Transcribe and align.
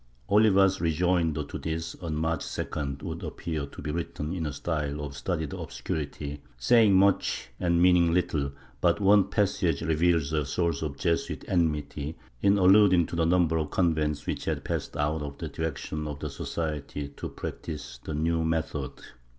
Oliva's 0.31 0.81
rejoinder 0.81 1.43
to 1.43 1.59
this, 1.59 1.93
on 2.01 2.15
March 2.15 2.39
2d, 2.43 3.03
would 3.03 3.23
appear 3.23 3.67
to 3.67 3.83
be 3.83 3.91
written 3.91 4.33
in 4.33 4.47
a 4.47 4.51
style 4.51 4.99
of 4.99 5.15
studied 5.15 5.53
obscurity, 5.53 6.41
saying 6.57 6.95
much 6.95 7.49
and 7.59 7.79
meaning 7.79 8.11
little, 8.11 8.51
but 8.81 8.99
one 8.99 9.25
passage 9.29 9.83
reveals 9.83 10.33
a 10.33 10.43
source 10.43 10.81
of 10.81 10.97
Jesuit 10.97 11.45
enmity, 11.47 12.17
in 12.41 12.57
alluding 12.57 13.05
to 13.05 13.15
the 13.15 13.25
number 13.27 13.57
of 13.59 13.69
convents 13.69 14.25
which 14.25 14.45
had 14.45 14.63
passed 14.63 14.97
out 14.97 15.21
of 15.21 15.37
the 15.37 15.49
direction 15.49 16.07
of 16.07 16.17
the 16.17 16.31
Society 16.31 17.07
to 17.09 17.29
practise 17.29 17.99
the 18.03 18.15
new 18.15 18.43
method. 18.43 18.93